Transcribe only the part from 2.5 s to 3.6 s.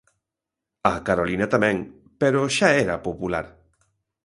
xa era popular.